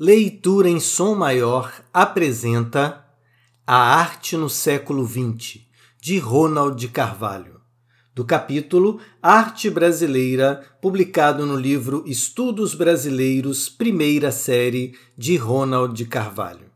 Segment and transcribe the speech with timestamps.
[0.00, 3.04] Leitura em Som Maior apresenta
[3.66, 5.62] A Arte no Século XX,
[6.00, 7.60] de Ronald de Carvalho,
[8.14, 16.70] do capítulo Arte Brasileira, publicado no livro Estudos Brasileiros, primeira série, de Ronald de Carvalho.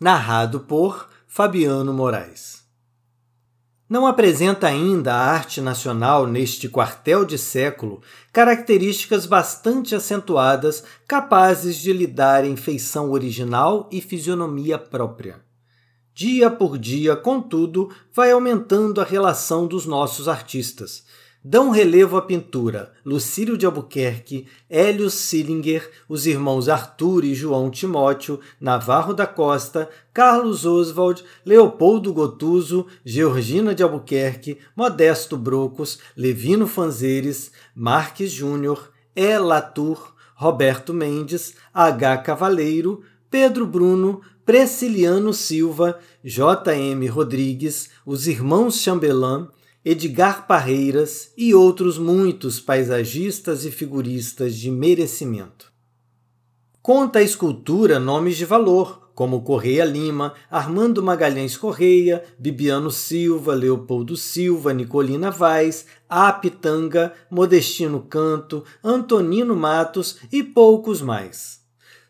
[0.00, 2.65] Narrado por Fabiano Moraes
[3.88, 8.02] não apresenta ainda a arte nacional neste quartel de século
[8.32, 15.40] características bastante acentuadas capazes de lhe darem feição original e fisionomia própria.
[16.12, 21.04] Dia por dia, contudo, vai aumentando a relação dos nossos artistas,
[21.48, 28.40] dão relevo à pintura Lucílio de Albuquerque, Hélio Sillinger, os irmãos Arthur e João Timóteo,
[28.60, 38.32] Navarro da Costa, Carlos Oswald, Leopoldo Gotuso, Georgina de Albuquerque, Modesto Brocos, Levino Fanzeres, Marques
[38.32, 39.38] Júnior, E.
[39.38, 42.18] Latour, Roberto Mendes, H.
[42.18, 46.74] Cavaleiro, Pedro Bruno, Preciliano Silva, J.
[46.74, 47.06] M.
[47.06, 49.48] Rodrigues, os irmãos Chambellan,
[49.88, 55.72] Edgar Parreiras e outros muitos paisagistas e figuristas de merecimento.
[56.82, 64.16] Conta a escultura nomes de valor, como Correia Lima, Armando Magalhães Correia, Bibiano Silva, Leopoldo
[64.16, 71.60] Silva, Nicolina Vaz, Apitanga, Modestino Canto, Antonino Matos e poucos mais.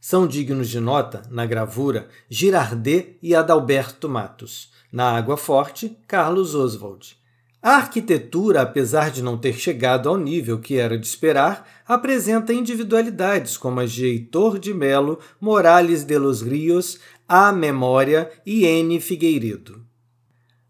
[0.01, 4.73] São dignos de nota, na gravura, Girardet e Adalberto Matos.
[4.91, 7.26] Na Água Forte, Carlos Oswald.
[7.63, 13.57] A arquitetura, apesar de não ter chegado ao nível que era de esperar, apresenta individualidades
[13.57, 19.01] como as de Heitor de Melo, Morales de los Rios, A Memória e N.
[19.01, 19.86] Figueiredo.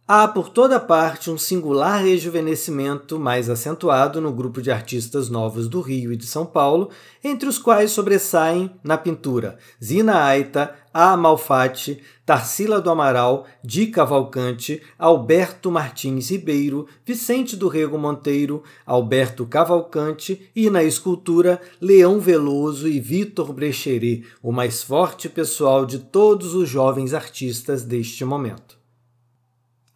[0.08, 5.80] Há por toda parte um singular rejuvenescimento mais acentuado no grupo de artistas novos do
[5.80, 6.90] Rio e de São Paulo,
[7.24, 11.16] entre os quais sobressaem, na pintura, Zina Aita, A.
[11.16, 20.48] Malfatti, Tarsila do Amaral, Di Cavalcante, Alberto Martins Ribeiro, Vicente do Rego Monteiro, Alberto Cavalcante
[20.54, 26.68] e, na escultura, Leão Veloso e Vitor Brecheret, o mais forte pessoal de todos os
[26.68, 28.85] jovens artistas deste momento.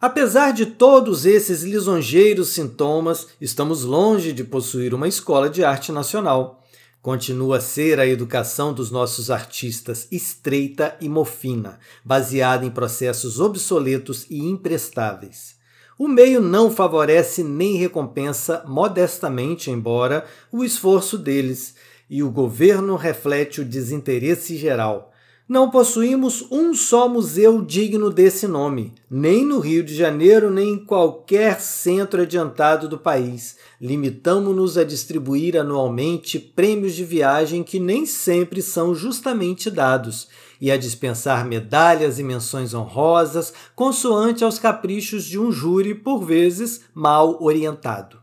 [0.01, 6.63] Apesar de todos esses lisonjeiros sintomas, estamos longe de possuir uma escola de arte nacional.
[7.03, 14.25] Continua a ser a educação dos nossos artistas estreita e mofina, baseada em processos obsoletos
[14.27, 15.55] e imprestáveis.
[15.99, 21.75] O meio não favorece nem recompensa, modestamente embora, o esforço deles,
[22.09, 25.10] e o governo reflete o desinteresse geral
[25.51, 30.85] não possuímos um só museu digno desse nome, nem no Rio de Janeiro, nem em
[30.85, 33.57] qualquer centro adiantado do país.
[33.81, 40.29] Limitamos-nos a distribuir anualmente prêmios de viagem que nem sempre são justamente dados,
[40.61, 46.83] e a dispensar medalhas e menções honrosas, consoante aos caprichos de um júri, por vezes
[46.95, 48.21] mal orientado.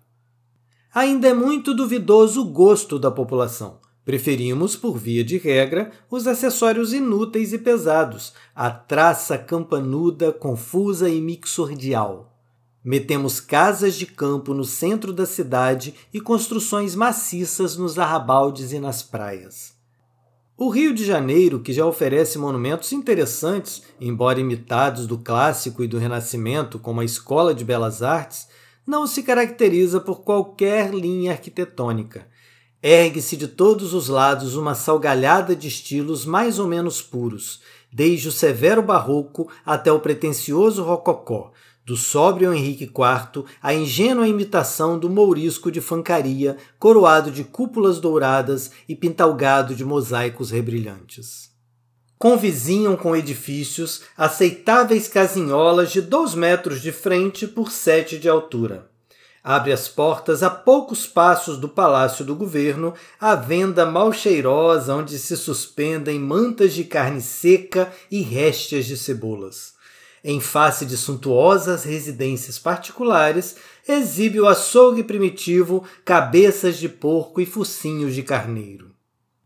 [0.94, 3.86] Ainda é muito duvidoso o gosto da população.
[4.08, 11.20] Preferimos, por via de regra, os acessórios inúteis e pesados, a traça campanuda, confusa e
[11.20, 12.34] mixordial.
[12.82, 19.02] Metemos casas de campo no centro da cidade e construções maciças nos arrabaldes e nas
[19.02, 19.74] praias.
[20.56, 25.98] O Rio de Janeiro, que já oferece monumentos interessantes, embora imitados do clássico e do
[25.98, 28.48] renascimento, como a Escola de Belas Artes,
[28.86, 32.26] não se caracteriza por qualquer linha arquitetônica
[32.80, 37.60] Ergue-se de todos os lados uma salgalhada de estilos mais ou menos puros,
[37.92, 41.50] desde o severo barroco até o pretensioso rococó,
[41.84, 48.70] do sóbrio Henrique IV à ingênua imitação do mourisco de fancaria, coroado de cúpulas douradas
[48.88, 51.50] e pintalgado de mosaicos rebrilhantes.
[52.16, 58.88] Convizinham com edifícios aceitáveis casinholas de dois metros de frente por sete de altura
[59.48, 65.18] abre as portas a poucos passos do palácio do governo, a venda mal cheirosa onde
[65.18, 69.72] se suspendem mantas de carne seca e réstias de cebolas.
[70.22, 73.56] Em face de suntuosas residências particulares,
[73.88, 78.94] exibe o açougue primitivo, cabeças de porco e focinhos de carneiro.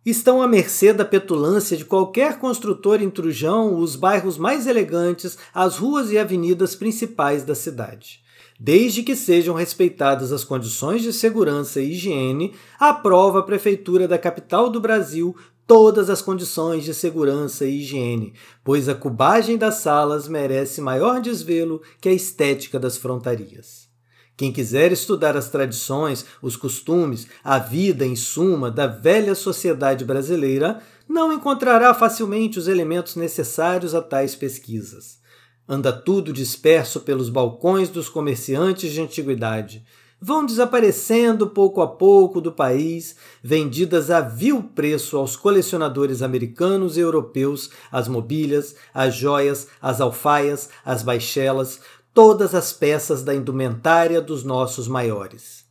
[0.04, 6.10] Estão à mercê da petulância de qualquer construtor intrujão os bairros mais elegantes, as ruas
[6.10, 8.21] e avenidas principais da cidade.
[8.64, 14.70] Desde que sejam respeitadas as condições de segurança e higiene, aprova a Prefeitura da capital
[14.70, 15.34] do Brasil
[15.66, 21.82] todas as condições de segurança e higiene, pois a cubagem das salas merece maior desvelo
[22.00, 23.88] que a estética das frontarias.
[24.36, 30.80] Quem quiser estudar as tradições, os costumes, a vida em suma da velha sociedade brasileira,
[31.08, 35.20] não encontrará facilmente os elementos necessários a tais pesquisas.
[35.68, 39.84] Anda tudo disperso pelos balcões dos comerciantes de antiguidade.
[40.20, 47.00] Vão desaparecendo pouco a pouco do país, vendidas a vil preço aos colecionadores americanos e
[47.00, 51.80] europeus as mobílias, as joias, as alfaias, as baixelas,
[52.14, 55.61] todas as peças da indumentária dos nossos maiores.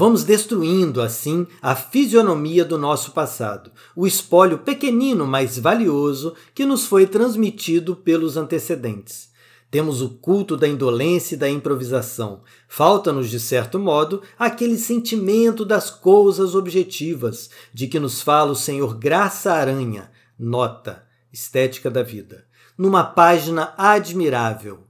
[0.00, 6.86] Vamos destruindo, assim, a fisionomia do nosso passado, o espólio pequenino, mas valioso, que nos
[6.86, 9.28] foi transmitido pelos antecedentes.
[9.68, 12.42] Temos o culto da indolência e da improvisação.
[12.68, 18.96] Falta-nos, de certo modo, aquele sentimento das coisas objetivas, de que nos fala o Senhor
[18.96, 21.02] Graça Aranha, nota,
[21.32, 22.44] estética da vida,
[22.78, 24.87] numa página admirável,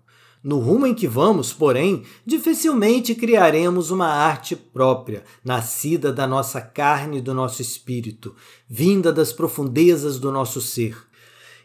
[0.48, 7.18] no rumo em que vamos, porém, dificilmente criaremos uma arte própria, nascida da nossa carne
[7.18, 8.34] e do nosso espírito,
[8.66, 10.96] vinda das profundezas do nosso ser.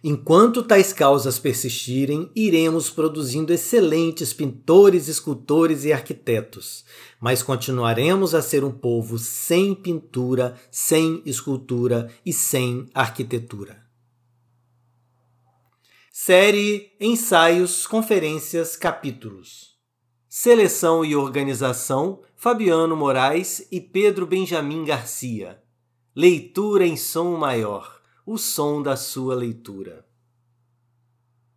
[0.04, 6.84] Enquanto tais causas persistirem, iremos produzindo excelentes pintores, escultores e arquitetos,
[7.22, 13.83] mas continuaremos a ser um povo sem pintura, sem escultura e sem arquitetura.
[16.26, 19.78] Série Ensaios, Conferências, Capítulos.
[20.30, 25.62] Seleção e organização: Fabiano Moraes e Pedro Benjamin Garcia.
[26.16, 30.06] Leitura em som maior o som da sua leitura.